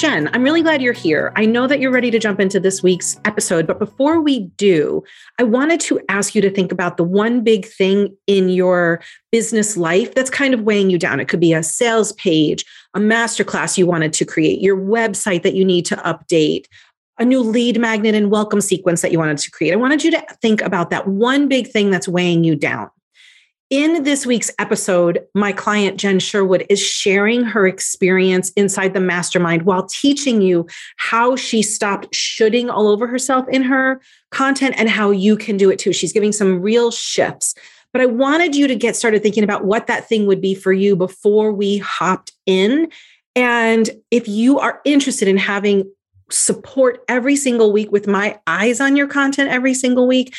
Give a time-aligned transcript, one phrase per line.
[0.00, 0.30] Jen.
[0.32, 1.30] I'm really glad you're here.
[1.36, 5.04] I know that you're ready to jump into this week's episode, but before we do,
[5.38, 9.76] I wanted to ask you to think about the one big thing in your business
[9.76, 11.20] life that's kind of weighing you down.
[11.20, 15.52] It could be a sales page, a masterclass you wanted to create, your website that
[15.52, 16.64] you need to update,
[17.18, 19.74] a new lead magnet and welcome sequence that you wanted to create.
[19.74, 22.88] I wanted you to think about that one big thing that's weighing you down.
[23.70, 29.62] In this week's episode, my client Jen Sherwood is sharing her experience inside the mastermind
[29.62, 34.00] while teaching you how she stopped shoulding all over herself in her
[34.32, 35.92] content and how you can do it too.
[35.92, 37.54] She's giving some real shifts.
[37.92, 40.72] But I wanted you to get started thinking about what that thing would be for
[40.72, 42.90] you before we hopped in.
[43.36, 45.88] And if you are interested in having
[46.28, 50.34] support every single week with my eyes on your content every single week,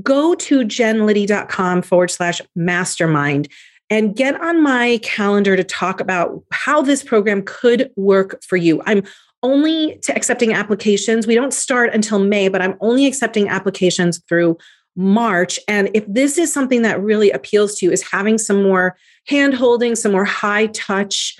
[0.00, 3.48] go to jenliddy.com forward slash mastermind
[3.90, 8.82] and get on my calendar to talk about how this program could work for you.
[8.86, 9.02] I'm
[9.42, 11.26] only to accepting applications.
[11.26, 14.56] We don't start until May, but I'm only accepting applications through
[14.96, 15.58] March.
[15.68, 19.54] And if this is something that really appeals to you, is having some more hand
[19.54, 21.36] holding, some more high touch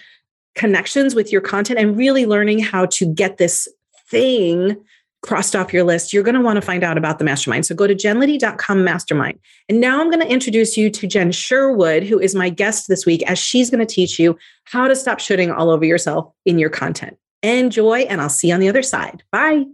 [0.55, 3.69] connections with your content and really learning how to get this
[4.09, 4.77] thing
[5.23, 7.65] crossed off your list, you're going to want to find out about the mastermind.
[7.65, 9.39] So go to jenliddy.com mastermind.
[9.69, 13.07] And now I'm going to introduce you to Jen Sherwood, who is my guest this
[13.07, 16.59] week, as she's going to teach you how to stop shoulding all over yourself in
[16.59, 17.17] your content.
[17.43, 19.23] Enjoy, and I'll see you on the other side.
[19.31, 19.65] Bye.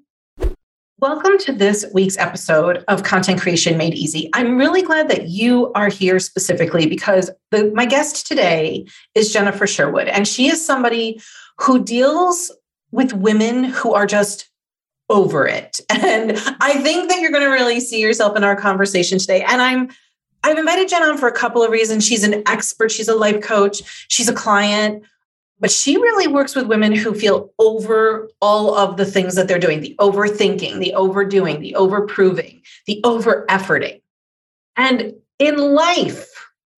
[1.01, 4.29] Welcome to this week's episode of Content Creation Made Easy.
[4.35, 9.67] I'm really glad that you are here specifically because the, my guest today is Jennifer
[9.67, 11.21] Sherwood, and she is somebody
[11.59, 12.51] who deals
[12.91, 14.51] with women who are just
[15.09, 15.81] over it.
[15.91, 19.43] And I think that you're going to really see yourself in our conversation today.
[19.43, 19.91] And I'm
[20.45, 22.07] I've invited Jen on for a couple of reasons.
[22.07, 25.05] She's an expert, she's a life coach, she's a client,
[25.61, 29.59] but she really works with women who feel over all of the things that they're
[29.59, 34.01] doing, the overthinking, the overdoing, the overproving, the over efforting.
[34.77, 36.29] And in life,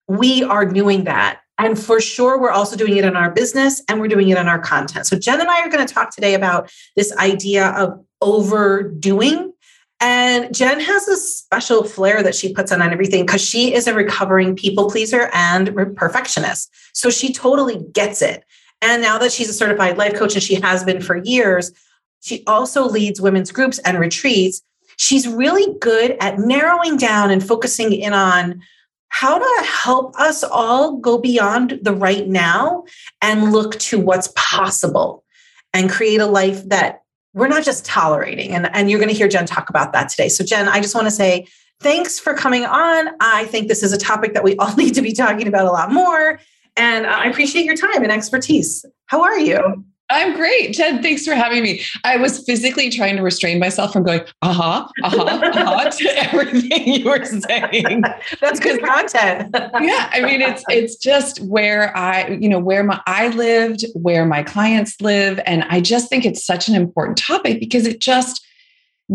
[0.07, 1.41] we are doing that.
[1.59, 4.49] And for sure, we're also doing it in our business and we're doing it in
[4.49, 5.07] our content.
[5.07, 9.53] So, Jen and I are going to talk today about this idea of overdoing.
[10.01, 13.95] And Jen has a special flair that she puts on everything because she is a
[13.95, 16.73] recovering people pleaser and perfectionist.
[16.93, 18.45] So she totally gets it.
[18.81, 21.73] And now that she's a certified life coach and she has been for years,
[22.21, 24.63] she also leads women's groups and retreats.
[24.99, 28.63] She's really good at narrowing down and focusing in on
[29.09, 32.85] how to help us all go beyond the right now
[33.23, 35.25] and look to what's possible
[35.73, 37.03] and create a life that
[37.35, 38.53] we're not just tolerating.
[38.53, 40.29] And, and you're going to hear Jen talk about that today.
[40.29, 41.47] So, Jen, I just want to say
[41.81, 43.09] thanks for coming on.
[43.21, 45.71] I think this is a topic that we all need to be talking about a
[45.71, 46.41] lot more.
[46.77, 48.85] And uh, I appreciate your time and expertise.
[49.07, 49.85] How are you?
[50.11, 50.73] I'm great.
[50.73, 51.83] Jen, thanks for having me.
[52.03, 55.91] I was physically trying to restrain myself from going, uh huh, uh huh, uh huh
[55.99, 58.03] to everything you were saying.
[58.41, 59.55] That's good content.
[59.55, 60.11] yeah.
[60.13, 64.43] I mean, it's it's just where I, you know, where my I lived, where my
[64.43, 65.41] clients live.
[65.45, 68.45] And I just think it's such an important topic because it just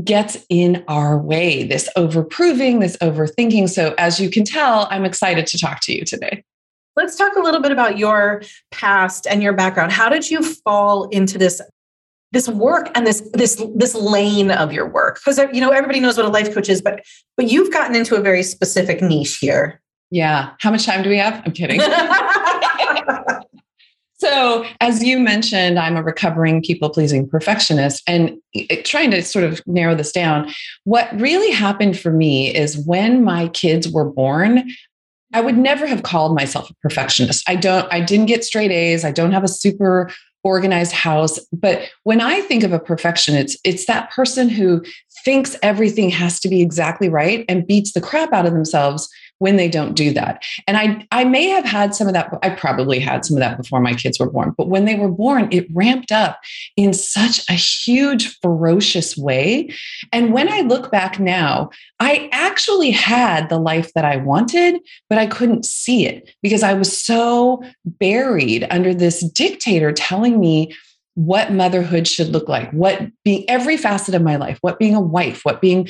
[0.04, 3.70] gets in our way, this overproving, this overthinking.
[3.70, 6.44] So as you can tell, I'm excited to talk to you today.
[6.96, 9.92] Let's talk a little bit about your past and your background.
[9.92, 11.62] How did you fall into this
[12.32, 15.20] this work and this this this lane of your work?
[15.24, 17.04] Because you know everybody knows what a life coach is, but
[17.38, 19.82] but you've gotten into a very specific niche here.
[20.14, 20.52] Yeah.
[20.60, 21.42] How much time do we have?
[21.44, 21.82] I'm kidding.
[24.18, 28.04] so, as you mentioned, I'm a recovering people pleasing perfectionist.
[28.06, 28.38] And
[28.84, 30.52] trying to sort of narrow this down,
[30.84, 34.70] what really happened for me is when my kids were born,
[35.34, 37.44] I would never have called myself a perfectionist.
[37.50, 39.04] I don't, I didn't get straight A's.
[39.04, 40.12] I don't have a super
[40.44, 41.40] organized house.
[41.52, 44.84] But when I think of a perfectionist, it's it's that person who
[45.26, 49.58] thinks everything has to be exactly right and beats the crap out of themselves when
[49.58, 50.44] they don't do that.
[50.68, 52.34] And I, I may have had some of that.
[52.42, 55.12] I probably had some of that before my kids were born, but when they were
[55.12, 56.40] born, it ramped up
[56.78, 59.70] in such a huge, ferocious way.
[60.12, 64.80] And when I look back now, I actually had the life that I wanted,
[65.10, 70.74] but I couldn't see it because I was so buried under this dictator telling me
[71.16, 75.02] what motherhood should look like, what being every facet of my life, what being a
[75.02, 75.88] wife, what being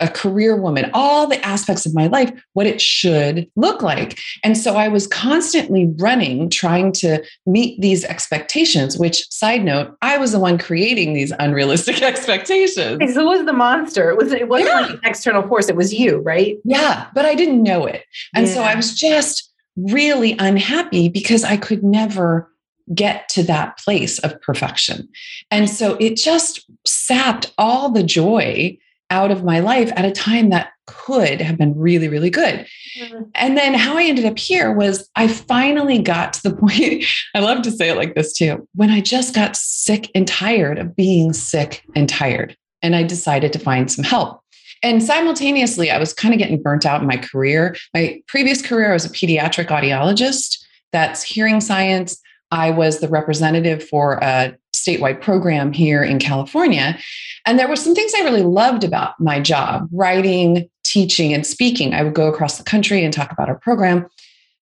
[0.00, 4.18] a career woman, all the aspects of my life, what it should look like.
[4.44, 10.18] And so I was constantly running, trying to meet these expectations, which, side note, I
[10.18, 13.14] was the one creating these unrealistic expectations.
[13.14, 14.10] Who was the monster?
[14.10, 14.80] It, was, it wasn't yeah.
[14.80, 16.58] like an external force, it was you, right?
[16.64, 18.04] Yeah, but I didn't know it.
[18.34, 18.54] And yeah.
[18.54, 22.52] so I was just really unhappy because I could never
[22.94, 25.08] get to that place of perfection.
[25.50, 28.78] And so it just sapped all the joy
[29.10, 32.66] out of my life at a time that could have been really, really good.
[32.98, 33.22] Mm-hmm.
[33.34, 37.04] And then how I ended up here was I finally got to the point.
[37.34, 40.78] I love to say it like this too when I just got sick and tired
[40.78, 42.56] of being sick and tired.
[42.82, 44.40] And I decided to find some help.
[44.82, 47.76] And simultaneously, I was kind of getting burnt out in my career.
[47.94, 50.64] My previous career, I was a pediatric audiologist.
[50.92, 52.20] That's hearing science.
[52.50, 54.56] I was the representative for a
[54.88, 56.98] statewide program here in California.
[57.46, 61.94] And there were some things I really loved about my job writing, teaching, and speaking.
[61.94, 64.06] I would go across the country and talk about our program.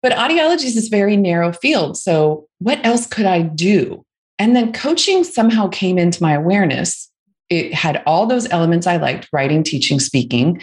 [0.02, 1.98] But audiology is this very narrow field.
[1.98, 4.06] So, what else could I do?
[4.40, 7.10] And then coaching somehow came into my awareness
[7.54, 10.62] it had all those elements I liked writing, teaching, speaking.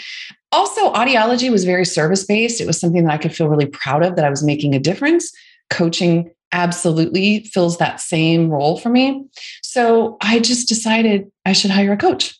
[0.50, 2.60] Also, audiology was very service based.
[2.60, 4.80] It was something that I could feel really proud of that I was making a
[4.80, 5.30] difference.
[5.70, 9.24] Coaching absolutely fills that same role for me.
[9.62, 12.38] So I just decided I should hire a coach.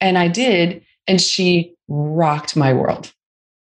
[0.00, 0.84] And I did.
[1.06, 3.12] And she rocked my world.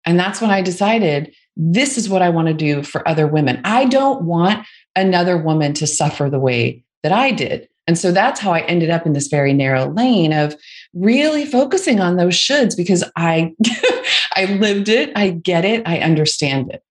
[0.05, 3.61] And that's when I decided this is what I want to do for other women.
[3.65, 7.69] I don't want another woman to suffer the way that I did.
[7.87, 10.57] And so that's how I ended up in this very narrow lane of
[10.95, 13.55] really focusing on those shoulds because I
[14.37, 16.83] I lived it, I get it, I understand it.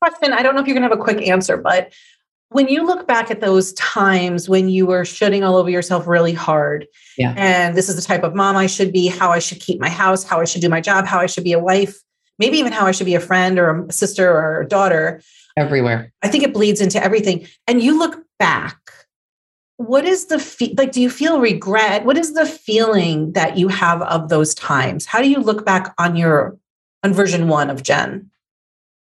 [0.00, 1.92] Question, I don't know if you're going to have a quick answer, but
[2.50, 6.32] when you look back at those times when you were shoulding all over yourself really
[6.32, 6.86] hard,
[7.16, 7.34] yeah.
[7.36, 9.90] and this is the type of mom I should be, how I should keep my
[9.90, 11.98] house, how I should do my job, how I should be a wife,
[12.38, 15.20] maybe even how I should be a friend or a sister or a daughter.
[15.56, 16.12] Everywhere.
[16.22, 17.46] I think it bleeds into everything.
[17.66, 18.78] And you look back
[19.78, 23.68] what is the fe- like do you feel regret what is the feeling that you
[23.68, 26.58] have of those times how do you look back on your
[27.04, 28.28] on version 1 of jen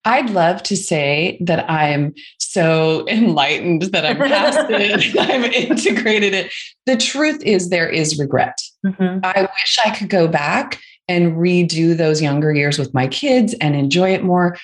[0.07, 6.53] I'd love to say that I'm so enlightened that I'm past it, I've integrated it.
[6.87, 8.59] The truth is, there is regret.
[8.87, 9.19] Mm-hmm.
[9.25, 13.75] I wish I could go back and redo those younger years with my kids and
[13.75, 14.57] enjoy it more.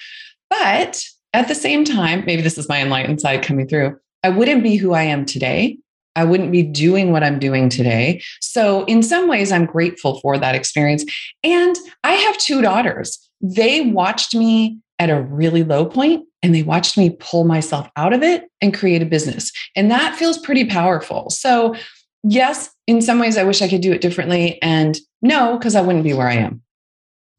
[0.49, 1.05] But
[1.35, 4.77] at the same time, maybe this is my enlightened side coming through, I wouldn't be
[4.77, 5.79] who I am today
[6.15, 8.23] I wouldn't be doing what I'm doing today.
[8.41, 11.05] So, in some ways, I'm grateful for that experience.
[11.43, 11.75] And
[12.05, 13.19] I have two daughters.
[13.41, 18.13] They watched me at a really low point and they watched me pull myself out
[18.13, 19.53] of it and create a business.
[19.75, 21.31] And that feels pretty powerful.
[21.31, 21.75] So,
[22.23, 24.61] yes, in some ways, I wish I could do it differently.
[24.63, 26.63] And no, because I wouldn't be where I am.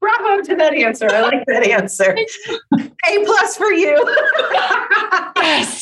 [0.02, 1.08] Bravo to that answer.
[1.10, 2.18] I like that answer.
[2.78, 3.96] A plus for you.
[5.38, 5.82] yes.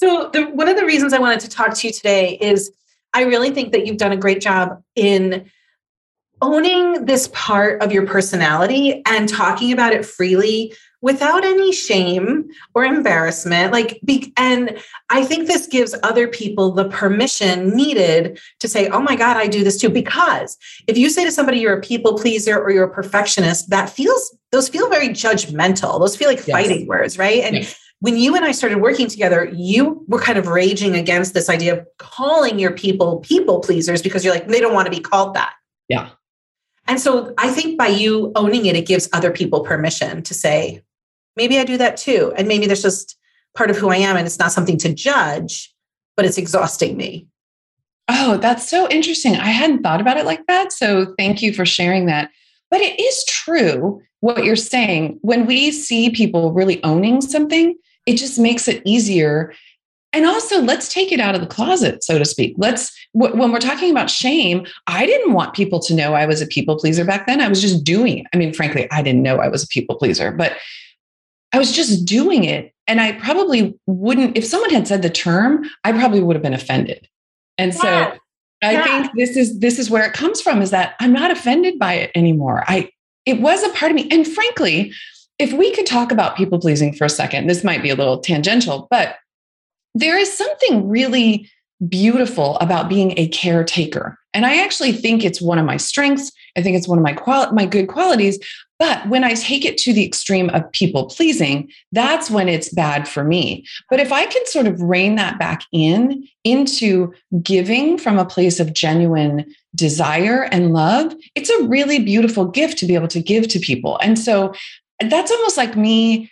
[0.00, 2.72] So, the, one of the reasons I wanted to talk to you today is
[3.12, 5.50] I really think that you've done a great job in
[6.42, 12.84] owning this part of your personality and talking about it freely without any shame or
[12.84, 14.78] embarrassment like be, and
[15.08, 19.46] i think this gives other people the permission needed to say oh my god i
[19.46, 22.84] do this too because if you say to somebody you're a people pleaser or you're
[22.84, 26.50] a perfectionist that feels those feel very judgmental those feel like yes.
[26.50, 30.38] fighting words right and yes when you and I started working together, you were kind
[30.38, 34.60] of raging against this idea of calling your people people pleasers because you're like, they
[34.60, 35.52] don't want to be called that.
[35.88, 36.08] Yeah.
[36.90, 40.82] And so I think by you owning it, it gives other people permission to say,
[41.36, 42.32] maybe I do that too.
[42.36, 43.16] And maybe there's just
[43.54, 45.72] part of who I am and it's not something to judge,
[46.16, 47.28] but it's exhausting me.
[48.08, 49.36] Oh, that's so interesting.
[49.36, 50.72] I hadn't thought about it like that.
[50.72, 52.32] So thank you for sharing that.
[52.72, 55.20] But it is true what you're saying.
[55.22, 59.54] When we see people really owning something, it just makes it easier
[60.12, 62.54] and also let's take it out of the closet so to speak.
[62.58, 66.46] Let's when we're talking about shame i didn't want people to know i was a
[66.46, 67.40] people pleaser back then.
[67.40, 68.26] I was just doing it.
[68.32, 70.56] I mean frankly i didn't know i was a people pleaser but
[71.52, 72.72] i was just doing it.
[72.86, 76.54] And i probably wouldn't if someone had said the term i probably would have been
[76.54, 77.08] offended.
[77.58, 78.16] And so yeah.
[78.62, 78.84] i yeah.
[78.84, 81.94] think this is this is where it comes from is that i'm not offended by
[81.94, 82.64] it anymore.
[82.66, 82.90] I
[83.26, 84.08] it was a part of me.
[84.10, 84.92] And frankly
[85.40, 88.18] if we could talk about people pleasing for a second, this might be a little
[88.18, 89.16] tangential, but
[89.94, 91.48] there is something really
[91.88, 94.18] beautiful about being a caretaker.
[94.34, 96.30] And I actually think it's one of my strengths.
[96.56, 98.38] I think it's one of my quali- my good qualities.
[98.78, 103.06] But when I take it to the extreme of people pleasing, that's when it's bad
[103.06, 103.66] for me.
[103.90, 108.58] But if I can sort of rein that back in into giving from a place
[108.58, 109.44] of genuine
[109.74, 113.98] desire and love, it's a really beautiful gift to be able to give to people.
[113.98, 114.54] And so
[115.08, 116.30] that's almost like me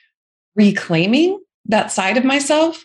[0.56, 2.84] reclaiming that side of myself.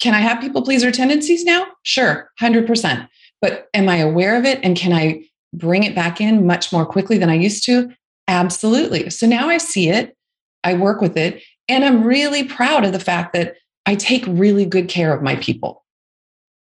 [0.00, 1.66] Can I have people pleaser tendencies now?
[1.82, 3.08] Sure, 100%.
[3.40, 6.86] But am I aware of it and can I bring it back in much more
[6.86, 7.90] quickly than I used to?
[8.28, 9.10] Absolutely.
[9.10, 10.16] So now I see it,
[10.64, 14.66] I work with it, And I'm really proud of the fact that I take really
[14.66, 15.84] good care of my people.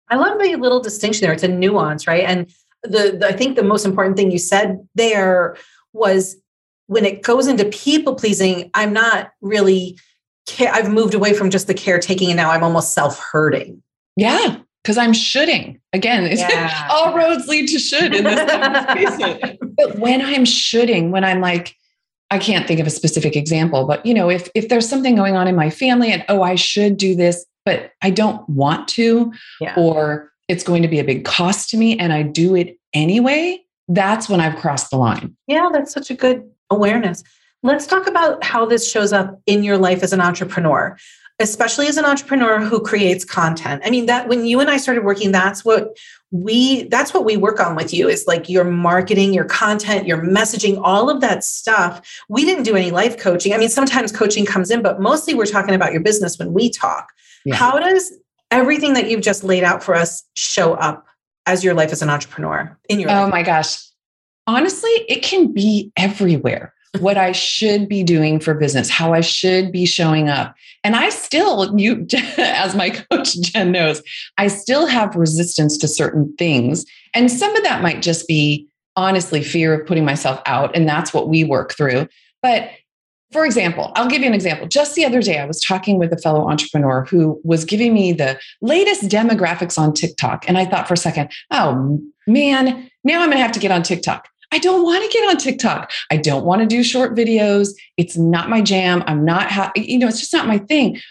[0.10, 1.34] I love the little distinction there.
[1.34, 2.24] It's a nuance, right?
[2.24, 2.52] And
[2.84, 5.58] the, the I think the most important thing you said there
[5.94, 6.36] was
[6.88, 9.98] when it goes into people pleasing, I'm not really
[10.48, 10.72] care.
[10.74, 13.82] I've moved away from just the caretaking and now I'm almost self hurting.
[14.16, 15.80] Yeah, because I'm shoulding.
[15.94, 16.88] Again, yeah.
[16.92, 19.58] all roads lead to should in this conversation.
[19.78, 21.76] but when I'm shoulding, when I'm like,
[22.32, 25.36] I can't think of a specific example, but you know, if if there's something going
[25.36, 29.32] on in my family and oh, I should do this, but I don't want to,
[29.62, 29.76] yeah.
[29.78, 33.64] or it's going to be a big cost to me and I do it anyway,
[33.88, 35.36] that's when I've crossed the line.
[35.48, 37.24] Yeah, that's such a good awareness.
[37.63, 40.98] Let's talk about how this shows up in your life as an entrepreneur,
[41.39, 43.82] especially as an entrepreneur who creates content.
[43.86, 45.98] I mean, that when you and I started working, that's what
[46.32, 50.17] we that's what we work on with you is like your marketing, your content, your
[50.17, 52.22] messaging, all of that stuff.
[52.27, 53.53] We didn't do any life coaching.
[53.53, 56.70] I mean, sometimes coaching comes in, but mostly we're talking about your business when we
[56.70, 57.12] talk.
[57.46, 57.55] Yeah.
[57.55, 58.12] How does
[58.51, 61.05] everything that you've just laid out for us show up
[61.46, 63.32] as your life as an entrepreneur in your Oh life?
[63.32, 63.77] my gosh.
[64.48, 66.74] Honestly, it can be everywhere.
[67.00, 70.56] What I should be doing for business, how I should be showing up.
[70.84, 72.06] And I still, you,
[72.38, 74.02] as my coach Jen knows,
[74.38, 76.86] I still have resistance to certain things.
[77.14, 80.76] And some of that might just be honestly fear of putting myself out.
[80.76, 82.08] And that's what we work through.
[82.42, 82.70] But
[83.32, 84.68] for example, I'll give you an example.
[84.68, 88.14] Just the other day, I was talking with a fellow entrepreneur who was giving me
[88.14, 90.48] the latest demographics on TikTok.
[90.48, 93.72] And I thought for a second, oh man, now I'm going to have to get
[93.72, 94.30] on TikTok.
[94.54, 95.92] I don't want to get on TikTok.
[96.12, 97.70] I don't want to do short videos.
[97.98, 99.04] It's not my jam.
[99.08, 101.02] I'm not, ha- you know, it's just not my thing.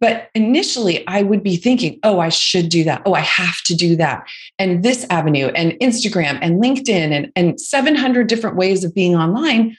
[0.00, 3.00] But initially, I would be thinking, oh, I should do that.
[3.06, 4.26] Oh, I have to do that.
[4.58, 9.78] And this avenue and Instagram and LinkedIn and, and 700 different ways of being online.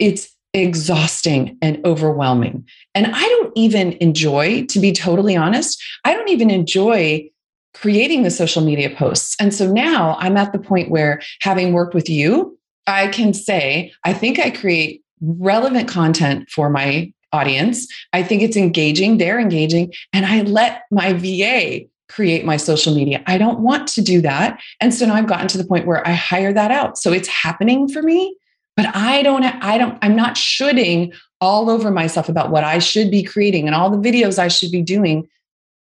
[0.00, 2.66] It's exhausting and overwhelming.
[2.96, 7.30] And I don't even enjoy, to be totally honest, I don't even enjoy
[7.74, 9.36] creating the social media posts.
[9.40, 13.92] And so now I'm at the point where having worked with you, I can say,
[14.04, 17.86] I think I create relevant content for my audience.
[18.12, 23.22] I think it's engaging, they're engaging, and I let my VA create my social media.
[23.26, 24.60] I don't want to do that.
[24.80, 26.98] And so now I've gotten to the point where I hire that out.
[26.98, 28.36] So it's happening for me
[28.80, 33.10] but i don't i don't i'm not shoulding all over myself about what i should
[33.10, 35.28] be creating and all the videos i should be doing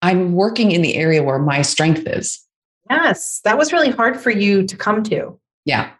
[0.01, 2.45] i'm working in the area where my strength is
[2.89, 5.91] yes that was really hard for you to come to yeah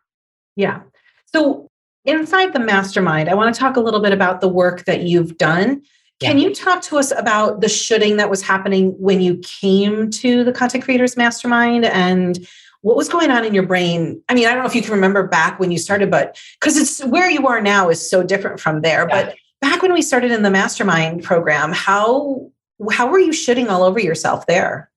[0.56, 0.82] yeah
[1.26, 1.70] so
[2.06, 5.38] inside the mastermind i want to talk a little bit about the work that you've
[5.38, 5.82] done
[6.20, 6.48] can yeah.
[6.48, 10.52] you talk to us about the shoulding that was happening when you came to the
[10.52, 12.48] content creators mastermind and
[12.82, 14.22] what was going on in your brain?
[14.30, 16.78] I mean, I don't know if you can remember back when you started, but because
[16.78, 19.08] it's where you are now is so different from there.
[19.10, 19.26] Yeah.
[19.26, 22.52] But back when we started in the mastermind program, how
[22.92, 24.90] how were you shitting all over yourself there?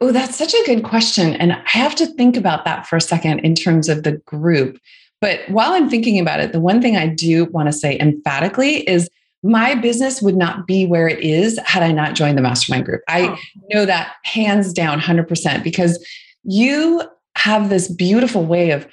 [0.00, 1.34] Oh, that's such a good question.
[1.34, 4.78] And I have to think about that for a second in terms of the group.
[5.20, 8.88] But while I'm thinking about it, the one thing I do want to say emphatically
[8.88, 9.08] is
[9.42, 13.02] my business would not be where it is had I not joined the mastermind group.
[13.08, 13.36] I oh.
[13.72, 16.04] know that hands down 100% because
[16.42, 17.02] you
[17.36, 18.86] have this beautiful way of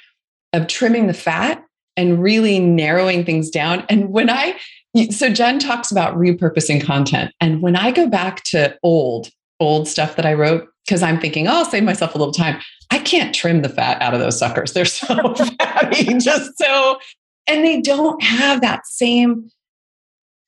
[0.53, 1.63] of trimming the fat
[1.95, 3.85] and really narrowing things down.
[3.89, 4.57] And when I
[5.11, 7.33] so Jen talks about repurposing content.
[7.39, 9.29] And when I go back to old,
[9.59, 12.59] old stuff that I wrote, because I'm thinking, oh, I'll save myself a little time.
[12.89, 14.73] I can't trim the fat out of those suckers.
[14.73, 16.99] They're so fatty, just so,
[17.47, 19.49] and they don't have that same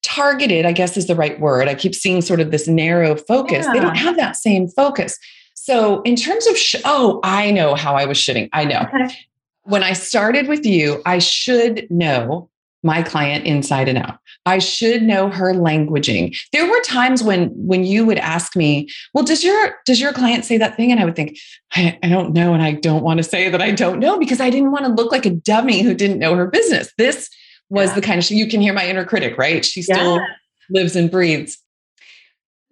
[0.03, 1.67] targeted, I guess is the right word.
[1.67, 3.65] I keep seeing sort of this narrow focus.
[3.65, 3.73] Yeah.
[3.73, 5.17] They don't have that same focus.
[5.55, 8.49] So, in terms of, sh- oh, I know how I was shitting.
[8.51, 8.81] I know.
[8.93, 9.15] Okay.
[9.63, 12.49] When I started with you, I should know
[12.83, 14.19] my client inside and out.
[14.45, 16.37] I should know her languaging.
[16.51, 20.45] There were times when when you would ask me, "Well, does your does your client
[20.45, 21.37] say that thing?" And I would think,
[21.75, 24.41] I, I don't know, and I don't want to say that I don't know because
[24.41, 26.91] I didn't want to look like a dummy who didn't know her business.
[26.97, 27.29] This
[27.69, 27.95] was yeah.
[27.95, 29.63] the kind of you can hear my inner critic, right?
[29.63, 30.25] She still yeah.
[30.69, 31.57] lives and breathes.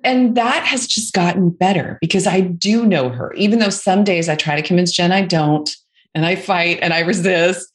[0.03, 4.29] And that has just gotten better because I do know her, even though some days
[4.29, 5.69] I try to convince Jen I don't,
[6.13, 7.70] and I fight and I resist.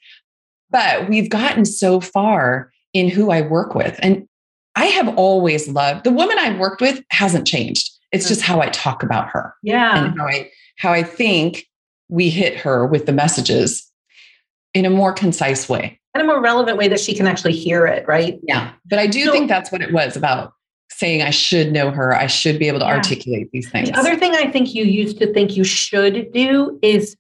[0.71, 3.99] But we've gotten so far in who I work with.
[4.03, 4.27] And
[4.75, 7.91] I have always loved the woman I've worked with hasn't changed.
[8.13, 8.29] It's hmm.
[8.29, 9.55] just how I talk about her.
[9.63, 10.05] Yeah.
[10.05, 11.67] And how I how I think
[12.09, 13.91] we hit her with the messages
[14.75, 15.99] in a more concise way.
[16.15, 18.39] And a more relevant way that she can actually hear it, right?
[18.43, 18.73] Yeah.
[18.87, 20.53] But I do so, think that's what it was about
[20.91, 22.15] saying I should know her.
[22.15, 22.95] I should be able to yeah.
[22.95, 23.91] articulate these things.
[23.91, 27.17] The other thing I think you used to think you should do is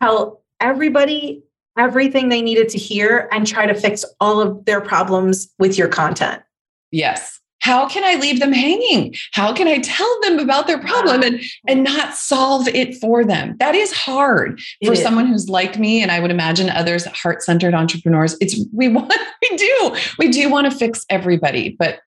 [0.00, 1.42] tell everybody
[1.78, 5.88] everything they needed to hear and try to fix all of their problems with your
[5.88, 6.42] content.
[6.90, 7.38] Yes.
[7.60, 9.14] How can I leave them hanging?
[9.32, 13.56] How can I tell them about their problem and, and not solve it for them?
[13.58, 15.02] That is hard It for is.
[15.02, 18.36] someone who's like me, and I would imagine others heart-centered entrepreneurs.
[18.40, 19.12] It's we want,
[19.50, 22.00] we do, we do want to fix everybody, but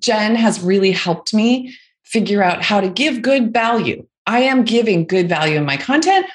[0.00, 4.06] Jen has really helped me figure out how to give good value.
[4.26, 6.26] I am giving good value in my content,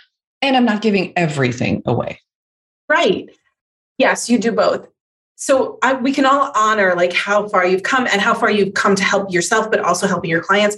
[0.42, 2.20] and I'm not giving everything away.
[2.90, 3.30] Right.
[3.98, 4.88] Yes, you do both.
[5.36, 8.74] So I, we can all honor like how far you've come and how far you've
[8.74, 10.78] come to help yourself, but also helping your clients.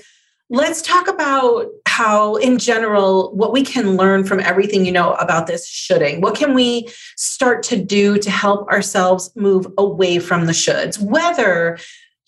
[0.49, 5.45] Let's talk about how, in general, what we can learn from everything you know about
[5.47, 6.21] this shoulding.
[6.21, 10.99] What can we start to do to help ourselves move away from the shoulds?
[10.99, 11.77] Whether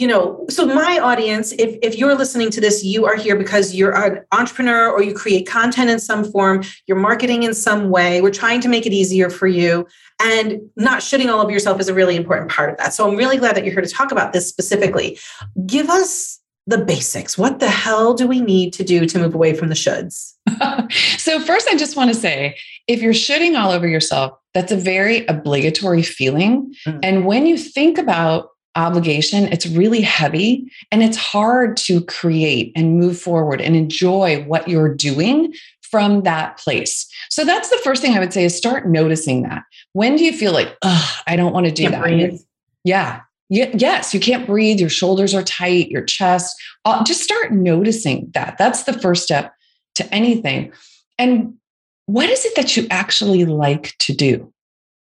[0.02, 3.76] you know so my audience if, if you're listening to this you are here because
[3.76, 8.20] you're an entrepreneur or you create content in some form you're marketing in some way
[8.20, 9.86] we're trying to make it easier for you
[10.22, 12.94] and not shitting all over yourself is a really important part of that.
[12.94, 15.20] So i'm really glad that you're here to talk about this specifically.
[15.66, 17.38] Give us the basics.
[17.38, 20.34] What the hell do we need to do to move away from the shoulds?
[21.18, 24.76] So first i just want to say if you're shitting all over yourself that's a
[24.76, 26.76] very obligatory feeling.
[26.86, 27.00] Mm.
[27.04, 29.46] and when you think about obligation.
[29.46, 34.94] It's really heavy and it's hard to create and move forward and enjoy what you're
[34.94, 37.06] doing from that place.
[37.30, 39.64] So that's the first thing i would say is start noticing that.
[39.94, 42.02] When do you feel like oh i don't want to do that?
[42.02, 42.40] breathe.
[42.84, 43.22] yeah.
[43.50, 44.80] Ye- yes you can't breathe.
[44.80, 48.58] Your shoulders are tight your chest uh, just start noticing that.
[48.58, 49.54] That's the first step
[49.96, 50.72] to anything.
[51.20, 51.56] And
[52.06, 54.52] what is it that you actually like to do?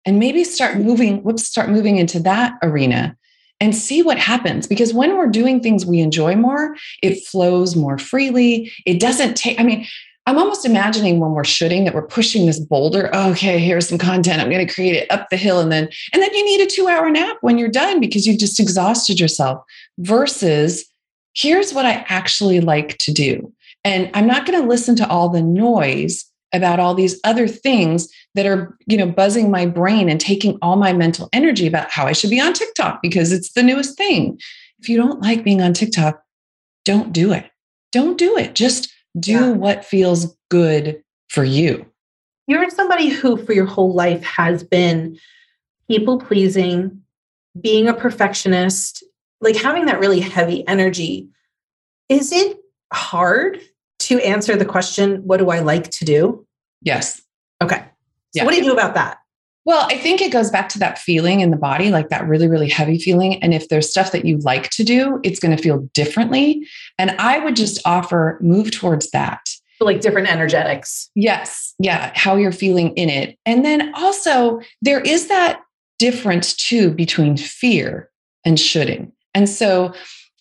[0.05, 3.15] And maybe start moving whoops start moving into that arena
[3.59, 7.97] and see what happens because when we're doing things we enjoy more it flows more
[7.97, 8.71] freely.
[8.85, 9.85] It doesn't take i mean
[10.25, 14.41] i'm almost imagining when we're shoulding that we're pushing this boulder okay here's some content
[14.41, 16.69] i'm going to create it up the hill and then and then you need a
[16.69, 19.63] two hour nap when you're done because you've just exhausted yourself
[19.99, 20.85] versus
[21.33, 23.51] here's what i actually like to do
[23.83, 28.09] and i'm not going to listen to all the noise about all these other things
[28.35, 32.05] that are you know buzzing my brain and taking all my mental energy about how
[32.05, 34.39] i should be on tiktok because it's the newest thing.
[34.79, 36.23] If you don't like being on tiktok
[36.85, 37.45] don't do it.
[37.91, 38.55] Don't do it.
[38.55, 39.49] Just do Yeah.
[39.51, 41.85] what feels good for you.
[42.47, 45.19] You're somebody who for your whole life has been
[45.87, 47.01] people pleasing
[47.59, 49.03] being a perfectionist
[49.41, 51.29] like having that really heavy energy.
[52.09, 52.57] Is it
[52.91, 53.61] hard
[53.99, 56.45] to answer the question what do i like to do
[56.81, 57.21] yes
[57.61, 57.85] okay so
[58.33, 58.43] Yeah.
[58.45, 59.17] what do you do about that
[59.65, 62.47] Well, I think it goes back to that feeling in the body, like that really,
[62.47, 63.43] really heavy feeling.
[63.43, 66.65] And if there's stuff that you like to do, it's going to feel differently.
[66.97, 69.41] And I would just offer move towards that.
[69.81, 71.75] like different energetics Yes.
[71.77, 72.11] Yeah.
[72.15, 73.37] How you're feeling in it.
[73.45, 75.61] And then also, there is that
[75.99, 78.09] difference too between fear
[78.45, 79.11] and shoulding.
[79.35, 79.93] And so,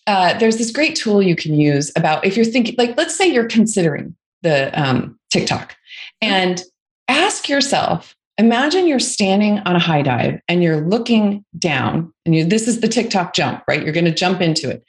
[0.09, 3.27] uh, there's this great tool you can use about if you're thinking, like, let's say
[3.27, 5.75] you're considering the um, TikTok
[6.19, 6.63] and
[7.07, 12.43] ask yourself, imagine you're standing on a high dive and you're looking down and you,
[12.43, 13.83] this is the TikTok jump, right?
[13.83, 14.83] You're going to jump into it.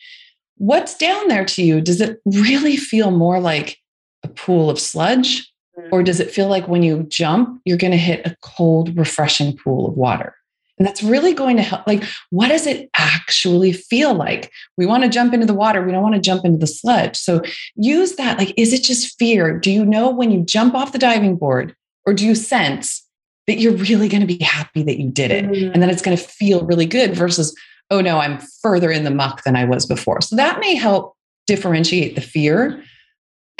[0.56, 1.82] What's down there to you?
[1.82, 3.76] Does it really feel more like
[4.22, 5.46] a pool of sludge?
[5.92, 9.54] Or does it feel like when you jump, you're going to hit a cold, refreshing
[9.54, 10.34] pool of water?
[10.80, 11.86] And that's really going to help.
[11.86, 14.50] Like, what does it actually feel like?
[14.78, 15.84] We want to jump into the water.
[15.84, 17.16] We don't want to jump into the sludge.
[17.18, 17.42] So
[17.76, 18.38] use that.
[18.38, 19.58] Like, is it just fear?
[19.58, 23.06] Do you know when you jump off the diving board, or do you sense
[23.46, 25.74] that you're really going to be happy that you did it Mm.
[25.74, 27.54] and that it's going to feel really good versus,
[27.90, 30.22] oh no, I'm further in the muck than I was before?
[30.22, 31.14] So that may help
[31.46, 32.82] differentiate the fear.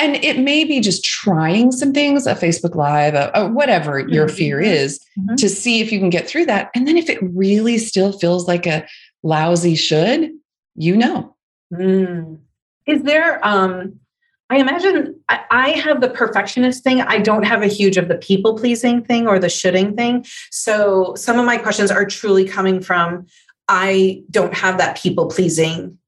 [0.00, 4.28] And it may be just trying some things, a Facebook Live, a, a whatever your
[4.28, 4.66] fear Mhm.
[4.66, 5.36] is, Mhm.
[5.36, 6.70] to see if you can get through that.
[6.74, 8.86] And then if it really still feels like a
[9.22, 10.30] lousy should,
[10.74, 11.36] you know.
[11.72, 12.38] Mm.
[12.86, 14.00] Is there, um,
[14.48, 17.02] I imagine I, I have the perfectionist thing.
[17.02, 20.24] I don't have a huge of the people pleasing thing or the shoulding thing.
[20.50, 23.26] So some of my questions are truly coming from
[23.68, 25.98] I don't have that people pleasing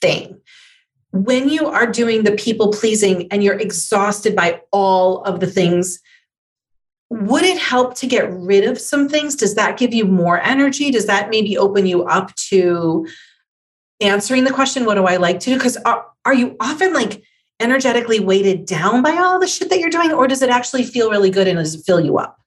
[0.00, 0.38] thing.
[1.14, 6.00] When you are doing the people pleasing and you're exhausted by all of the things,
[7.08, 9.36] would it help to get rid of some things?
[9.36, 10.90] Does that give you more energy?
[10.90, 13.06] Does that maybe open you up to
[14.00, 15.56] answering the question, what do I like to do?
[15.56, 17.22] Because are, are you often like
[17.60, 21.10] energetically weighted down by all the shit that you're doing, or does it actually feel
[21.10, 22.40] really good and does it fill you up?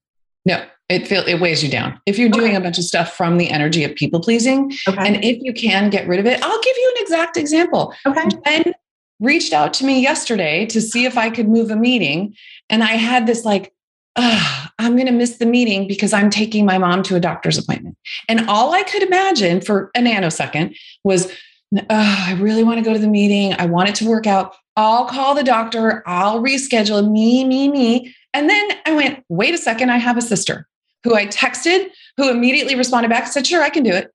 [0.45, 2.00] No, it feel it weighs you down.
[2.06, 2.56] If you're doing Okay.
[2.56, 5.06] a bunch of stuff from the energy of people pleasing, Okay.
[5.06, 7.93] and if you can get rid of it, I'll give you an exact example.
[8.06, 8.23] okay.
[8.45, 8.73] Jen
[9.19, 12.36] reached out to me yesterday to see if I could move a meeting.
[12.69, 13.73] And I had this like,
[14.15, 17.58] "Ugh, I'm going to miss the meeting because I'm taking my mom to a doctor's
[17.58, 17.97] appointment.
[18.30, 21.32] And all I could imagine for a nanosecond was
[21.76, 23.54] oh, I really want to go to the meeting.
[23.60, 24.56] I want it to work out.
[24.78, 26.02] I'll call the doctor.
[26.08, 28.15] I'll reschedule me, me, me.
[28.34, 30.65] And then I went, wait a second, I have a sister
[31.07, 34.11] who I texted, who immediately responded back, said, sure, I can do it.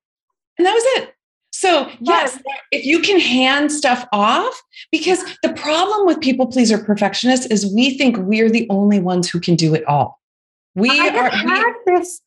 [0.58, 1.14] And that was it.
[1.54, 2.38] So, yes,
[2.70, 7.96] if you can hand stuff off, because the problem with people pleaser perfectionists is we
[7.96, 10.20] think we're the only ones who can do it all.
[10.74, 12.20] We I are had this.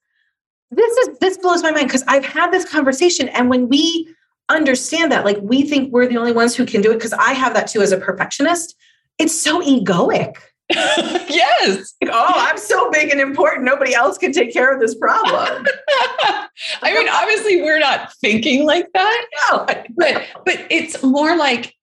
[0.71, 4.08] This is this blows my mind because I've had this conversation, and when we
[4.49, 7.34] understand that, like we think we're the only ones who can do it, because I
[7.34, 8.75] have that too as a perfectionist.
[9.17, 10.36] It's so egoic.
[11.30, 11.93] yes.
[12.06, 13.65] Oh, I'm so big and important.
[13.65, 15.65] Nobody else can take care of this problem.
[16.82, 19.25] I mean, obviously, we're not thinking like that.
[19.51, 19.65] No.
[19.65, 19.88] But
[20.45, 21.73] but it's more like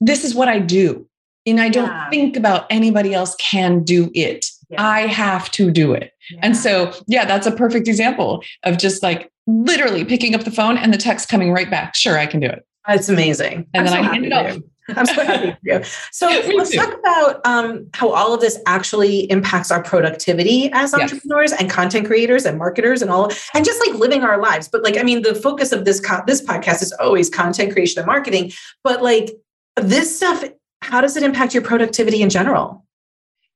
[0.00, 1.06] this is what I do.
[1.46, 2.10] And I don't Yeah.
[2.10, 4.44] think about anybody else can do it.
[4.68, 4.86] Yeah.
[4.86, 6.12] I have to do it.
[6.42, 10.76] And so, yeah, that's a perfect example of just like literally picking up the phone
[10.76, 11.96] and the text coming right back.
[11.96, 12.66] Sure, I can do it.
[12.86, 13.66] It's amazing.
[13.74, 14.58] And I'm then so I hand it off.
[14.96, 15.80] I'm so happy for you.
[16.12, 16.78] So let's too.
[16.78, 21.12] talk about um, how all of this actually impacts our productivity as Yes.
[21.12, 24.68] entrepreneurs and content creators and marketers and all, and just like living our lives.
[24.68, 27.98] But like, I mean, the focus of this co- this podcast is always content creation
[28.00, 28.52] and marketing.
[28.82, 29.30] But like
[29.76, 30.42] this stuff,
[30.82, 32.84] how does it impact your productivity in general?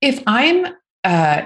[0.01, 0.67] If I'm
[1.03, 1.43] uh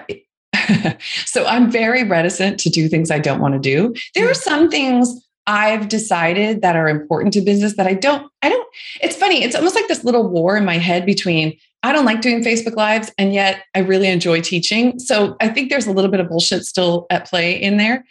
[1.25, 3.93] so I'm very reticent to do things I don't want to do.
[4.15, 8.49] There are some things I've decided that are important to business that I don't, I
[8.49, 8.67] don't,
[9.01, 9.43] it's funny.
[9.43, 12.75] It's almost like this little war in my head between I don't like doing Facebook
[12.75, 14.99] Lives and yet I really enjoy teaching.
[14.99, 18.05] So I think there's a little bit of bullshit still at play in there.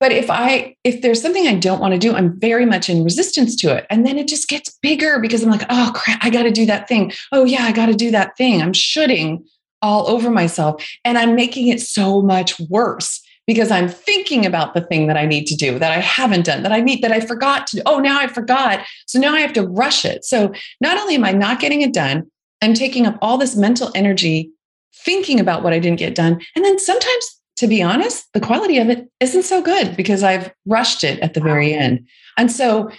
[0.00, 3.02] But if I, if there's something I don't want to do, I'm very much in
[3.02, 3.86] resistance to it.
[3.90, 6.66] And then it just gets bigger because I'm like, oh crap, I got to do
[6.66, 7.12] that thing.
[7.32, 8.62] Oh yeah, I got to do that thing.
[8.62, 9.44] I'm shoulding
[9.82, 14.82] all over myself and I'm making it so much worse because I'm thinking about the
[14.82, 17.20] thing that I need to do that I haven't done, that I need, that I
[17.20, 17.82] forgot to do.
[17.86, 18.86] Oh, now I forgot.
[19.06, 20.26] So now I have to rush it.
[20.26, 22.30] So not only am I not getting it done,
[22.60, 24.50] I'm taking up all this mental energy
[24.94, 26.42] thinking about what I didn't get done.
[26.54, 30.52] And then sometimes, to be honest, the quality of it isn't so good because I've
[30.66, 32.06] rushed it at the very end.
[32.36, 32.90] And so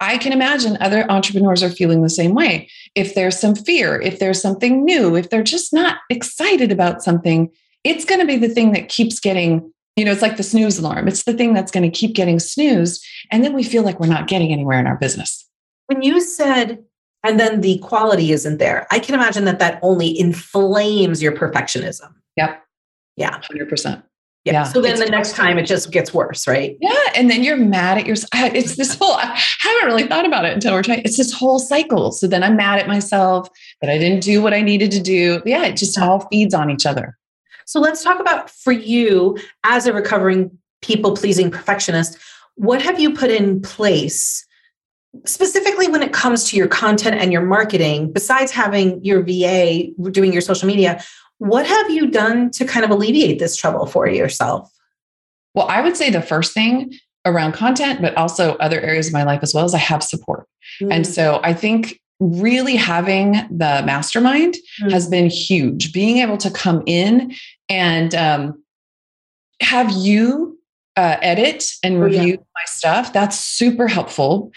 [0.00, 2.68] I can imagine other entrepreneurs are feeling the same way.
[2.96, 7.50] If there's some fear, if there's something new, if they're just not excited about something,
[7.88, 10.78] it's going to be the thing that keeps getting, you know, it's like the snooze
[10.78, 11.08] alarm.
[11.08, 13.04] It's the thing that's going to keep getting snoozed.
[13.30, 15.46] And then we feel like we're not getting anywhere in our business.
[15.86, 16.84] When you said,
[17.24, 22.12] and then the quality isn't there, I can imagine that that only inflames your perfectionism.
[22.36, 22.62] Yep.
[23.16, 23.40] Yeah.
[23.50, 24.02] 100%.
[24.44, 24.52] Yeah.
[24.52, 24.62] Yeah.
[24.64, 26.76] so then It's the next time it just gets worse, right?
[26.80, 26.94] Yeah.
[27.14, 28.30] And then you're mad at yourself.
[28.54, 31.02] It's this whole, I haven't really thought about it until we're trying.
[31.04, 32.12] It's this whole cycle.
[32.12, 33.48] So then I'm mad at myself
[33.80, 35.42] that I didn't do what I needed to do.
[35.44, 35.64] Yeah.
[35.64, 37.18] It just all feeds on each other.
[37.68, 42.16] So let's talk about for you as a recovering people pleasing perfectionist,
[42.54, 44.46] what have you put in place
[45.26, 50.32] specifically when it comes to your content and your marketing, besides having your VA doing
[50.32, 51.04] your social media?
[51.36, 54.72] What have you done to kind of alleviate this trouble for yourself?
[55.54, 56.94] Well, I would say the first thing
[57.26, 60.46] around content, but also other areas of my life as well, is I have support.
[60.90, 64.90] And so I think really having the mastermind Mm.
[64.90, 65.92] has been huge.
[65.92, 67.34] Being able to come in
[67.68, 68.62] and um,
[69.60, 70.58] have you
[70.96, 72.18] uh, edit and Oh, yeah.
[72.20, 74.50] review my stuff, that's super helpful.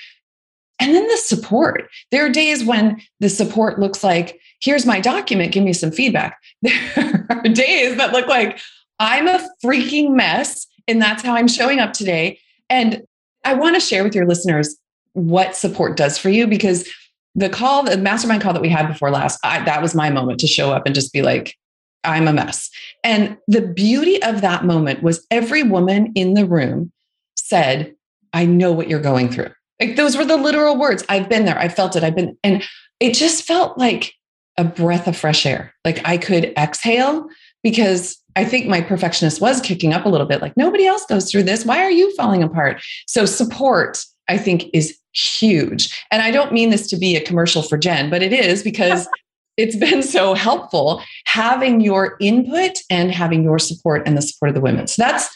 [0.79, 1.89] And then the support.
[2.09, 6.37] There are days when the support looks like, here's my document, give me some feedback.
[6.65, 8.59] There are days that look like,
[8.99, 10.67] I'm a freaking mess.
[10.87, 12.39] And that's how I'm showing up today.
[12.69, 13.03] And
[13.45, 14.75] I want to share with your listeners
[15.13, 16.87] what support does for you because
[17.35, 20.39] the call, the mastermind call that we had before last, I, that was my moment
[20.41, 21.55] to show up and just be like,
[22.03, 22.69] I'm a mess.
[23.03, 26.91] And the beauty of that moment was every woman in the room
[27.35, 27.93] said,
[28.33, 29.51] I know what you're going through.
[29.79, 31.03] Like those were the literal words.
[31.09, 31.57] I've been there.
[31.57, 32.03] I felt it.
[32.03, 32.63] I've been, and
[32.99, 34.13] it just felt like
[34.57, 35.73] a breath of fresh air.
[35.83, 37.27] Like I could exhale
[37.63, 40.41] because I think my perfectionist was kicking up a little bit.
[40.41, 41.65] Like nobody else goes through this.
[41.65, 42.81] Why are you falling apart?
[43.07, 46.05] So support, I think, is huge.
[46.11, 49.07] And I don't mean this to be a commercial for Jen, but it is because
[49.57, 54.55] it's been so helpful having your input and having your support and the support of
[54.55, 54.87] the women.
[54.87, 55.29] So that's,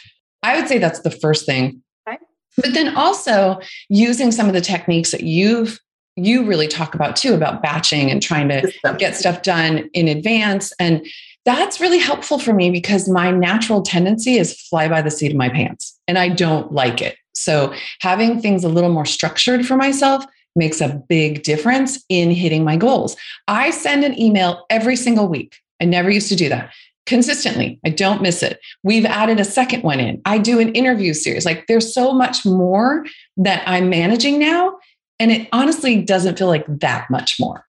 [0.44, 1.82] I would say that's the first thing.
[2.08, 2.18] Okay.
[2.58, 5.80] But then also using some of the techniques that you've
[6.18, 10.72] you really talk about too about batching and trying to get stuff done in advance
[10.80, 11.06] and
[11.46, 15.38] that's really helpful for me because my natural tendency is fly by the seat of
[15.38, 17.16] my pants and I don't like it.
[17.34, 22.64] So having things a little more structured for myself makes a big difference in hitting
[22.64, 23.16] my goals.
[23.48, 25.58] I send an email every single week.
[25.82, 26.74] I never used to do that
[27.06, 27.80] consistently.
[27.86, 28.60] I don't miss it.
[28.84, 30.22] We've added a second one in.
[30.26, 31.46] I do an interview series.
[31.46, 33.06] Like there's so much more
[33.38, 34.78] that I'm managing now.
[35.20, 37.66] And it honestly doesn't feel like that much more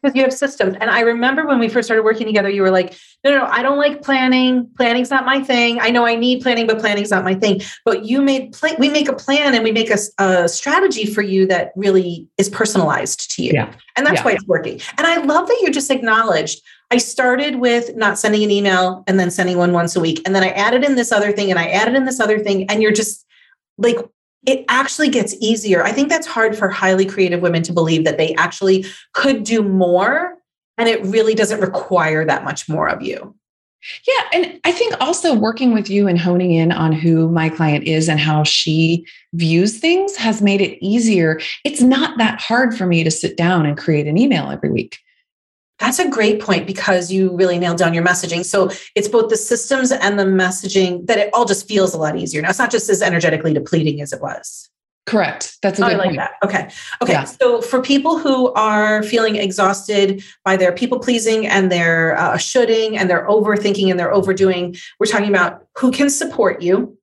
[0.00, 0.76] because you have systems.
[0.80, 3.46] And I remember when we first started working together, you were like, no, no, no,
[3.46, 4.70] I don't like planning.
[4.76, 5.80] Planning's not my thing.
[5.80, 7.60] I know I need planning, but planning's not my thing.
[7.84, 11.22] But you made plan, we make a plan and we make a, a strategy for
[11.22, 13.52] you that really is personalized to you.
[13.52, 13.72] Yeah.
[13.96, 14.24] And that's yeah.
[14.24, 14.80] why it's working.
[14.96, 19.20] And I love that you just acknowledged I started with not sending an email and
[19.20, 20.22] then sending one once a week.
[20.24, 22.70] And then I added in this other thing and I added in this other thing.
[22.70, 23.26] And you're just
[23.76, 23.96] like
[24.46, 25.82] it actually gets easier.
[25.84, 29.62] I think that's hard for highly creative women to believe that they actually could do
[29.62, 30.36] more
[30.78, 33.34] and it really doesn't require that much more of you.
[34.06, 34.22] Yeah.
[34.32, 38.08] And I think also working with you and honing in on who my client is
[38.08, 41.40] and how she views things has made it easier.
[41.64, 44.98] It's not that hard for me to sit down and create an email every week.
[45.78, 48.44] That's a great point because you really nailed down your messaging.
[48.44, 52.16] So it's both the systems and the messaging that it all just feels a lot
[52.16, 52.42] easier.
[52.42, 54.68] Now it's not just as energetically depleting as it was.
[55.06, 55.56] Correct.
[55.62, 56.16] That's a good I like point.
[56.18, 56.32] that.
[56.44, 56.68] Okay.
[57.00, 57.12] Okay.
[57.12, 57.24] Yeah.
[57.24, 62.98] So for people who are feeling exhausted by their people pleasing and their uh, shoulding
[62.98, 66.98] and their overthinking and their overdoing, we're talking about who can support you,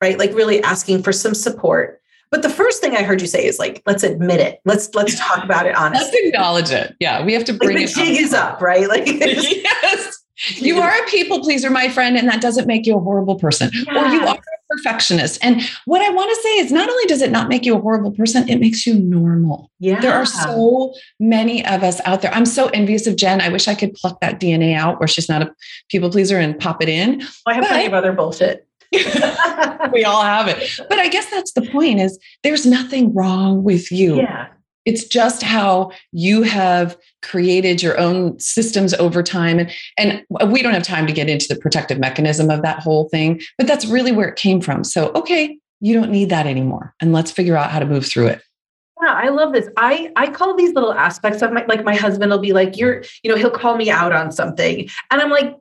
[0.00, 0.18] right?
[0.18, 1.99] Like really asking for some support.
[2.30, 4.60] But the first thing I heard you say is like, let's admit it.
[4.64, 6.06] Let's let's talk about it honestly.
[6.06, 6.96] Let's acknowledge it.
[7.00, 8.88] Yeah, we have to bring like the jig is up, right?
[8.88, 10.16] Like yes.
[10.56, 13.70] You are a people pleaser, my friend, and that doesn't make you a horrible person.
[13.74, 14.04] Yeah.
[14.04, 14.40] Or you are a
[14.70, 15.38] perfectionist.
[15.42, 17.80] And what I want to say is not only does it not make you a
[17.80, 19.70] horrible person, it makes you normal.
[19.80, 20.00] Yeah.
[20.00, 22.32] There are so many of us out there.
[22.32, 23.40] I'm so envious of Jen.
[23.40, 25.54] I wish I could pluck that DNA out where she's not a
[25.90, 27.18] people pleaser and pop it in.
[27.18, 28.66] Well, I have but, plenty of other bullshit.
[29.92, 30.80] we all have it.
[30.88, 34.16] But I guess that's the point is there's nothing wrong with you.
[34.16, 34.48] Yeah.
[34.86, 39.68] It's just how you have created your own systems over time.
[39.98, 43.08] And, and we don't have time to get into the protective mechanism of that whole
[43.10, 44.82] thing, but that's really where it came from.
[44.82, 46.94] So, okay, you don't need that anymore.
[47.00, 48.42] And let's figure out how to move through it.
[49.02, 49.68] Yeah, I love this.
[49.78, 53.02] I I call these little aspects of my like my husband will be like, you're,
[53.22, 54.88] you know, he'll call me out on something.
[55.10, 55.56] And I'm like,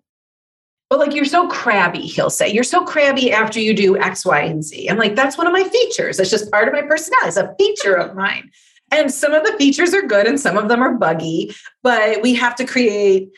[0.89, 2.49] well, like you're so crabby, he'll say.
[2.49, 4.89] You're so crabby after you do X, Y, and Z.
[4.89, 6.17] I'm like, that's one of my features.
[6.17, 7.27] That's just part of my personality.
[7.27, 8.49] It's a feature of mine.
[8.91, 12.33] And some of the features are good and some of them are buggy, but we
[12.33, 13.29] have to create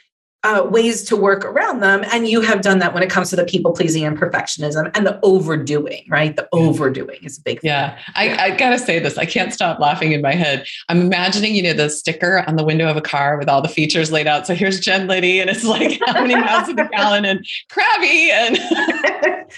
[0.44, 2.04] uh, ways to work around them.
[2.12, 5.06] And you have done that when it comes to the people pleasing and perfectionism and
[5.06, 6.36] the overdoing, right?
[6.36, 7.70] The overdoing is a big thing.
[7.70, 7.98] Yeah.
[8.16, 9.18] I, I got to say this.
[9.18, 10.66] I can't stop laughing in my head.
[10.90, 13.70] I'm imagining, you know, the sticker on the window of a car with all the
[13.70, 14.48] features laid out.
[14.48, 18.32] So here's Jen Liddy, and it's like how many miles to the gallon and crabby
[18.32, 18.58] and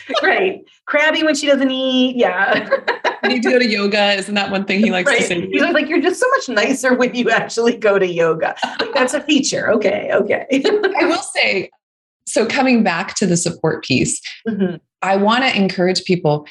[0.23, 0.61] right.
[0.93, 2.15] Crabby when she doesn't eat.
[2.15, 2.69] Yeah.
[3.27, 4.13] you go to yoga.
[4.13, 5.21] Isn't that one thing he likes right.
[5.21, 5.47] to say?
[5.47, 8.53] He's like, you're just so much nicer when you actually go to yoga.
[8.79, 9.71] Like, that's a feature.
[9.71, 10.12] Okay.
[10.13, 10.45] Okay.
[10.53, 11.71] I will say,
[12.27, 14.75] so coming back to the support piece, mm-hmm.
[15.01, 16.45] I want to encourage people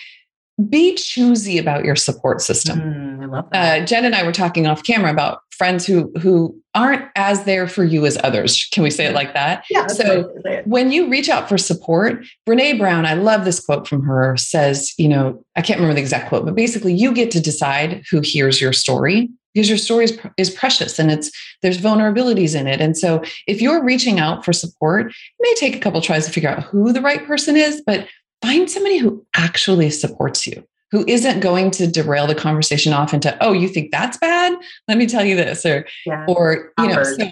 [0.68, 2.80] be choosy about your support system.
[2.80, 3.82] Mm, I love that.
[3.82, 7.68] Uh, Jen and I were talking off camera about friends who who aren't as there
[7.68, 8.68] for you as others.
[8.72, 9.64] Can we say it like that?
[9.70, 9.86] Yeah.
[9.86, 10.32] So
[10.64, 14.94] when you reach out for support, Brene Brown, I love this quote from her, says,
[14.96, 18.20] you know, I can't remember the exact quote, but basically you get to decide who
[18.20, 22.80] hears your story because your story is, is precious and it's there's vulnerabilities in it
[22.80, 26.32] and so if you're reaching out for support it may take a couple tries to
[26.32, 28.08] figure out who the right person is but
[28.42, 33.37] find somebody who actually supports you who isn't going to derail the conversation off into
[33.40, 34.55] oh you think that's bad
[34.88, 36.24] let me tell you this or yeah.
[36.28, 37.31] or you know so,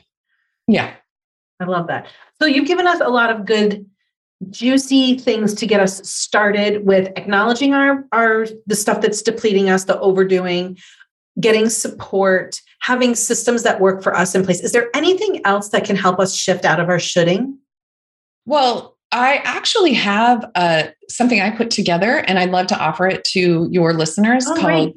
[0.66, 0.94] yeah
[1.60, 2.06] i love that
[2.40, 3.84] so you've given us a lot of good
[4.48, 9.84] juicy things to get us started with acknowledging our our the stuff that's depleting us
[9.84, 10.78] the overdoing
[11.38, 14.60] getting support, having systems that work for us in place.
[14.60, 17.58] Is there anything else that can help us shift out of our shoulding?
[18.46, 23.24] Well, I actually have uh, something I put together, and I'd love to offer it
[23.32, 24.94] to your listeners oh, called right.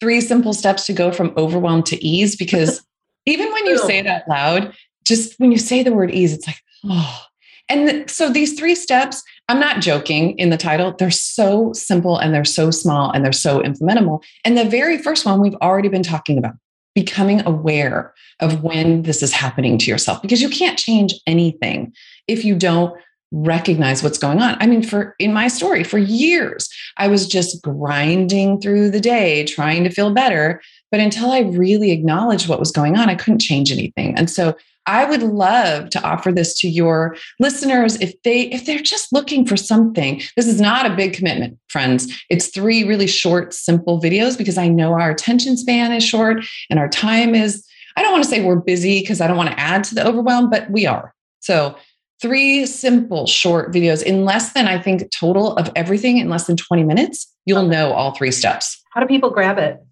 [0.00, 2.36] Three Simple Steps to Go from Overwhelm to Ease.
[2.36, 2.82] Because
[3.26, 6.46] even when you say it out loud, just when you say the word ease, it's
[6.46, 7.22] like, oh.
[7.68, 10.92] And th- so these three steps, I'm not joking in the title.
[10.98, 14.24] They're so simple and they're so small and they're so implementable.
[14.44, 16.54] And the very first one we've already been talking about
[16.94, 21.92] becoming aware of when this is happening to yourself because you can't change anything
[22.26, 22.92] if you don't
[23.32, 24.56] recognize what's going on.
[24.60, 29.44] I mean, for in my story, for years, I was just grinding through the day
[29.44, 30.60] trying to feel better.
[30.90, 34.16] But until I really acknowledged what was going on, I couldn't change anything.
[34.16, 38.80] And so I would love to offer this to your listeners if they if they're
[38.80, 40.22] just looking for something.
[40.36, 42.12] This is not a big commitment, friends.
[42.28, 46.78] It's three really short simple videos because I know our attention span is short and
[46.78, 47.64] our time is
[47.96, 50.06] I don't want to say we're busy because I don't want to add to the
[50.06, 51.14] overwhelm, but we are.
[51.40, 51.76] So,
[52.20, 56.56] three simple short videos in less than I think total of everything in less than
[56.56, 58.80] 20 minutes, you'll know all three steps.
[58.92, 59.82] How do people grab it?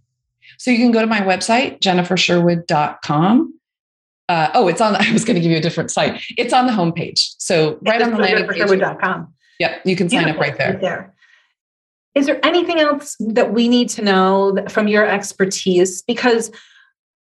[0.59, 3.55] So you can go to my website, jennifersherwood.com.
[4.29, 6.21] Uh, oh, it's on, I was going to give you a different site.
[6.37, 7.35] It's on the homepage.
[7.39, 8.63] So right on the landing page.
[8.63, 9.35] Jennifersherwood.com.
[9.61, 10.73] Yep, you can sign up right there.
[10.73, 11.15] right there.
[12.15, 16.03] Is there anything else that we need to know from your expertise?
[16.03, 16.51] Because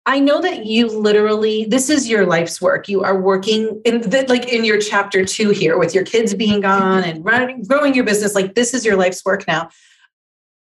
[0.08, 2.88] I know that you literally, this is your life's work.
[2.88, 6.62] You are working in the, like in your chapter two here with your kids being
[6.62, 8.34] gone and running, growing your business.
[8.34, 9.70] Like this is your life's work now.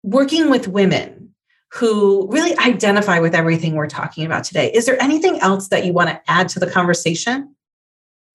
[0.01, 1.35] Working with women
[1.71, 4.71] who really identify with everything we're talking about today.
[4.73, 7.55] Is there anything else that you want to add to the conversation?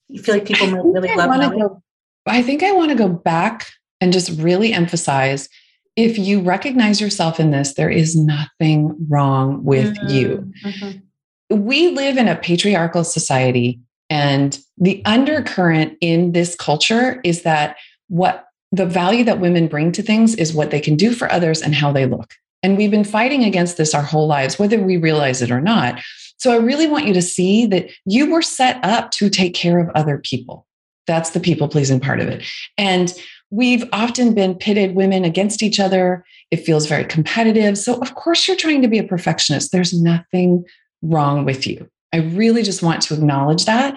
[0.06, 1.82] You feel like people might really I love go,
[2.26, 5.48] I think I want to go back and just really emphasize
[5.96, 10.08] if you recognize yourself in this, there is nothing wrong with mm-hmm.
[10.08, 10.52] you.
[10.64, 11.56] Mm-hmm.
[11.56, 17.76] We live in a patriarchal society, and the undercurrent in this culture is that
[18.08, 21.60] what the value that women bring to things is what they can do for others
[21.60, 22.34] and how they look.
[22.62, 26.00] And we've been fighting against this our whole lives, whether we realize it or not.
[26.38, 29.78] So I really want you to see that you were set up to take care
[29.78, 30.66] of other people.
[31.06, 32.44] That's the people pleasing part of it.
[32.78, 33.12] And
[33.52, 36.24] we've often been pitted women against each other.
[36.50, 37.76] It feels very competitive.
[37.78, 39.70] So, of course, you're trying to be a perfectionist.
[39.70, 40.64] There's nothing
[41.02, 41.88] wrong with you.
[42.14, 43.94] I really just want to acknowledge that.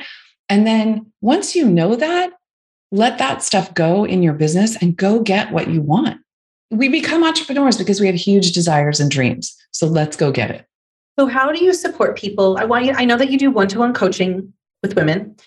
[0.49, 2.31] And then once you know that,
[2.91, 6.19] let that stuff go in your business and go get what you want.
[6.69, 9.55] We become entrepreneurs because we have huge desires and dreams.
[9.71, 10.65] So let's go get it.
[11.17, 12.57] So, how do you support people?
[12.57, 15.37] I want you, I know that you do one to one coaching with women.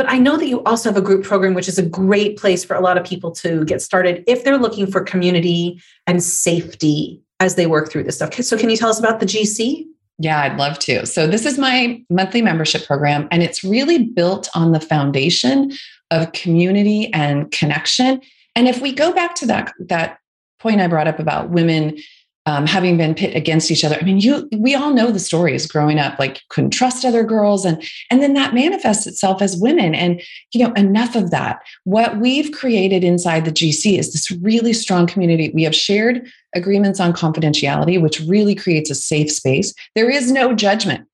[0.00, 2.64] But I know that you also have a group program, which is a great place
[2.64, 7.20] for a lot of people to get started if they're looking for community and safety
[7.38, 8.32] as they work through this stuff.
[8.32, 9.84] So, can you tell us about the GC?
[10.16, 11.04] Yeah, I'd love to.
[11.04, 15.70] So, this is my monthly membership program, and it's really built on the foundation
[16.10, 18.22] of community and connection.
[18.56, 20.18] And if we go back to that, that
[20.60, 21.98] point I brought up about women
[22.46, 23.96] um, having been pit against each other.
[24.00, 27.64] I mean, you we all know the stories growing up, like couldn't trust other girls,
[27.64, 29.94] and and then that manifests itself as women.
[29.94, 30.22] And
[30.52, 31.60] you know, enough of that.
[31.84, 35.50] What we've created inside the GC is this really strong community.
[35.54, 39.74] We have shared agreements on confidentiality, which really creates a safe space.
[39.94, 41.06] There is no judgment.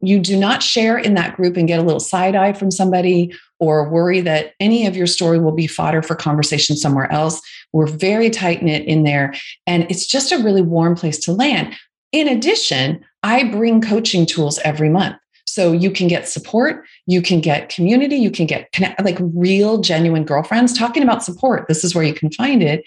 [0.00, 3.34] You do not share in that group and get a little side eye from somebody
[3.64, 7.40] or worry that any of your story will be fodder for conversation somewhere else.
[7.72, 9.34] We're very tight knit in there,
[9.66, 11.74] and it's just a really warm place to land.
[12.12, 15.16] In addition, I bring coaching tools every month.
[15.46, 19.78] So you can get support, you can get community, you can get connect, like real,
[19.78, 21.68] genuine girlfriends talking about support.
[21.68, 22.84] This is where you can find it.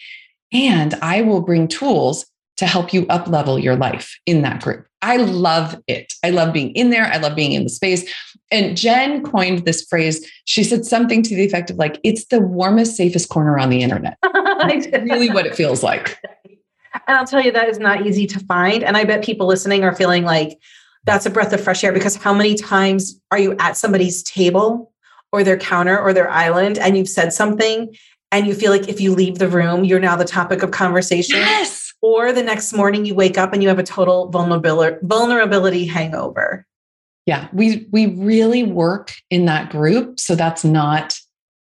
[0.52, 2.26] And I will bring tools
[2.58, 4.87] to help you up level your life in that group.
[5.02, 6.14] I love it.
[6.24, 7.06] I love being in there.
[7.06, 8.10] I love being in the space.
[8.52, 10.30] And Jen coined this phrase.
[10.46, 13.82] She said something to the effect of like, it's the warmest, safest corner on the
[13.82, 14.18] internet.
[14.34, 16.18] That's really what it feels like.
[17.08, 18.84] And I'll tell you, that is not easy to find.
[18.84, 20.58] And I bet people listening are feeling like
[21.04, 24.92] that's a breath of fresh air because how many times are you at somebody's table
[25.32, 27.96] or their counter or their island and you've said something
[28.32, 31.38] and you feel like if you leave the room, you're now the topic of conversation?
[31.38, 35.86] Yes or the next morning you wake up and you have a total vulnerability vulnerability
[35.86, 36.66] hangover
[37.26, 41.16] yeah we we really work in that group so that's not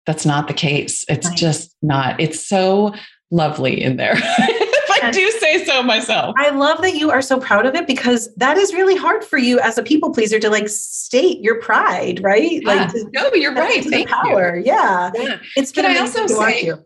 [0.06, 1.40] that's not the case it's nice.
[1.40, 2.94] just not it's so
[3.32, 7.40] lovely in there if i do say so myself i love that you are so
[7.40, 10.50] proud of it because that is really hard for you as a people pleaser to
[10.50, 12.92] like state your pride right yeah.
[12.92, 14.66] like no you're right thank power you.
[14.66, 15.12] yeah.
[15.16, 16.86] yeah it's can i also say you.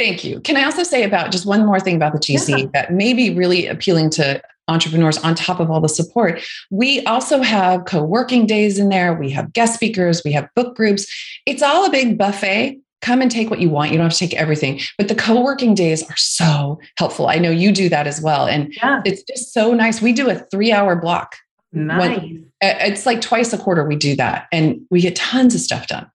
[0.00, 0.40] Thank you.
[0.40, 2.66] Can I also say about just one more thing about the GC yeah.
[2.72, 6.40] that may be really appealing to entrepreneurs on top of all the support?
[6.70, 9.12] We also have co working days in there.
[9.12, 10.22] We have guest speakers.
[10.24, 11.06] We have book groups.
[11.44, 12.80] It's all a big buffet.
[13.02, 13.90] Come and take what you want.
[13.90, 14.80] You don't have to take everything.
[14.96, 17.26] But the co working days are so helpful.
[17.28, 18.46] I know you do that as well.
[18.46, 19.02] And yeah.
[19.04, 20.00] it's just so nice.
[20.00, 21.36] We do a three hour block.
[21.74, 22.18] Nice.
[22.18, 24.46] When, it's like twice a quarter we do that.
[24.50, 26.10] And we get tons of stuff done.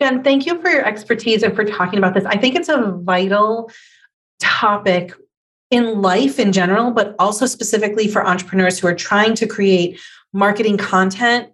[0.00, 2.24] Jen, thank you for your expertise and for talking about this.
[2.24, 3.70] I think it's a vital
[4.40, 5.12] topic
[5.70, 10.00] in life in general, but also specifically for entrepreneurs who are trying to create
[10.32, 11.52] marketing content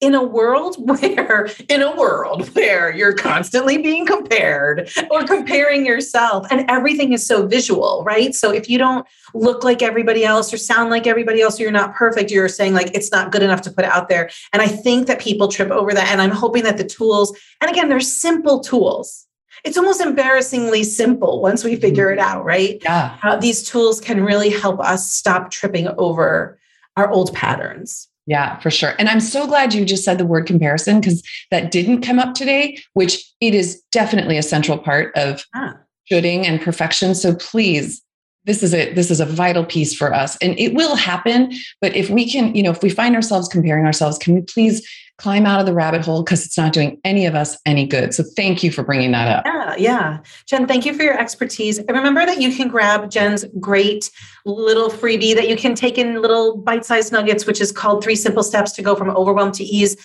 [0.00, 6.46] in a world where in a world where you're constantly being compared or comparing yourself
[6.50, 8.34] and everything is so visual right?
[8.34, 11.72] So if you don't look like everybody else or sound like everybody else or you're
[11.72, 14.30] not perfect you're saying like it's not good enough to put out there.
[14.52, 17.70] And i think that people trip over that and i'm hoping that the tools and
[17.70, 19.24] again they're simple tools.
[19.64, 22.38] It's almost embarrassingly simple once we figure it mm-hmm.
[22.38, 22.78] out right?
[22.82, 23.16] Yeah.
[23.20, 26.58] How these tools can really help us stop tripping over
[26.96, 28.94] our old patterns yeah, for sure.
[28.98, 32.34] And I'm so glad you just said the word comparison because that didn't come up
[32.34, 35.74] today, which it is definitely a central part of ah.
[36.04, 37.14] shoulding and perfection.
[37.14, 38.02] So please
[38.46, 41.94] this is a this is a vital piece for us and it will happen but
[41.94, 45.46] if we can you know if we find ourselves comparing ourselves can we please climb
[45.46, 48.14] out of the rabbit hole because it's not doing any of us any good.
[48.14, 49.44] So thank you for bringing that up.
[49.46, 50.18] Yeah yeah.
[50.46, 51.78] Jen thank you for your expertise.
[51.78, 54.10] And remember that you can grab jen's great
[54.44, 58.42] little freebie that you can take in little bite-sized nuggets which is called three simple
[58.42, 59.96] steps to go from overwhelm to ease.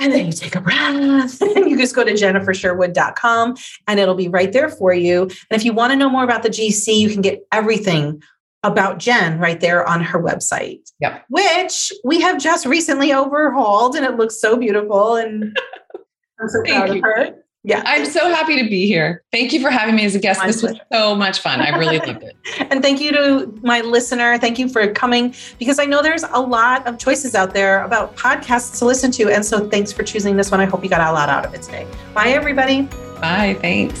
[0.00, 1.42] And then you take a breath.
[1.56, 3.56] And you just go to jennifersherwood.com
[3.88, 5.22] and it'll be right there for you.
[5.22, 8.22] And if you want to know more about the GC, you can get everything
[8.62, 10.90] about Jen right there on her website.
[11.00, 11.24] Yep.
[11.28, 15.16] Which we have just recently overhauled and it looks so beautiful.
[15.16, 15.56] And
[16.40, 17.34] I'm so proud of her.
[17.64, 17.82] Yeah.
[17.84, 19.24] I'm so happy to be here.
[19.32, 20.40] Thank you for having me as a guest.
[20.40, 20.80] My this pleasure.
[20.90, 21.60] was so much fun.
[21.60, 22.36] I really loved it.
[22.70, 24.38] and thank you to my listener.
[24.38, 28.16] Thank you for coming because I know there's a lot of choices out there about
[28.16, 29.28] podcasts to listen to.
[29.30, 30.60] And so thanks for choosing this one.
[30.60, 31.86] I hope you got a lot out of it today.
[32.14, 32.82] Bye, everybody.
[33.20, 33.58] Bye.
[33.60, 34.00] Thanks.